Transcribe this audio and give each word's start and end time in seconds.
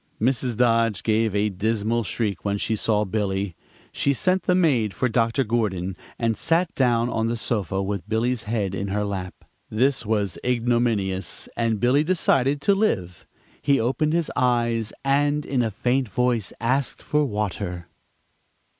Mrs. 0.19 0.57
Dodge 0.57 1.03
gave 1.03 1.35
a 1.35 1.49
dismal 1.49 2.01
shriek 2.01 2.43
when 2.43 2.57
she 2.57 2.75
saw 2.75 3.05
Billy. 3.05 3.55
She 3.91 4.15
sent 4.15 4.41
the 4.41 4.55
maid 4.55 4.95
for 4.95 5.07
Dr. 5.07 5.43
Gordon, 5.43 5.95
and 6.17 6.35
sat 6.35 6.73
down 6.73 7.07
on 7.07 7.27
the 7.27 7.37
sofa 7.37 7.83
with 7.83 8.09
Billy's 8.09 8.41
head 8.49 8.73
in 8.73 8.87
her 8.87 9.05
lap. 9.05 9.35
This 9.69 10.03
was 10.03 10.39
ignominious, 10.43 11.47
and 11.55 11.79
Billy 11.79 12.03
decided 12.03 12.61
to 12.61 12.73
live. 12.73 13.27
He 13.61 13.79
opened 13.79 14.13
his 14.13 14.31
eyes, 14.35 14.91
and 15.05 15.45
in 15.45 15.61
a 15.61 15.69
faint 15.69 16.09
voice 16.09 16.51
asked 16.59 17.03
for 17.03 17.23
water. 17.23 17.85